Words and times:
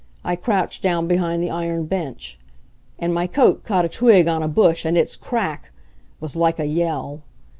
I 0.23 0.35
crouched 0.35 0.81
down 0.81 1.05
behind 1.07 1.43
the 1.43 1.51
iron 1.51 1.85
bench. 1.85 2.39
And 2.97 3.13
my 3.13 3.27
coat 3.27 3.63
caught 3.63 3.85
a 3.85 3.87
twig 3.87 4.27
on 4.27 4.41
a 4.41 4.47
bush 4.47 4.83
and 4.83 4.97
its 4.97 5.15
crack 5.15 5.65
ck 5.65 5.71
was 6.19 6.35
like 6.35 6.57
a 6.57 6.65
yell. 6.65 7.21